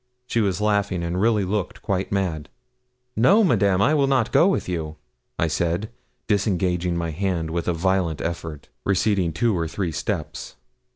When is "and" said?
1.03-1.21